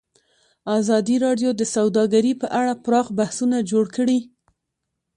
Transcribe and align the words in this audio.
ازادي 0.79 1.15
راډیو 1.25 1.49
د 1.55 1.61
سوداګري 1.75 2.33
په 2.41 2.47
اړه 2.59 2.73
پراخ 2.85 3.07
بحثونه 3.19 3.57
جوړ 3.71 3.85
کړي. 3.95 4.19